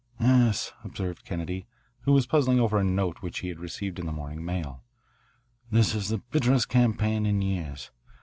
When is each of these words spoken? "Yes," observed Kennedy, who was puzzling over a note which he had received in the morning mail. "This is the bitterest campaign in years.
"Yes," 0.19 0.73
observed 0.83 1.25
Kennedy, 1.25 1.67
who 2.05 2.11
was 2.11 2.25
puzzling 2.25 2.59
over 2.59 2.79
a 2.79 2.83
note 2.83 3.17
which 3.21 3.41
he 3.41 3.49
had 3.49 3.59
received 3.59 3.99
in 3.99 4.07
the 4.07 4.11
morning 4.11 4.43
mail. 4.43 4.81
"This 5.69 5.93
is 5.93 6.09
the 6.09 6.17
bitterest 6.31 6.69
campaign 6.69 7.27
in 7.27 7.39
years. 7.43 7.91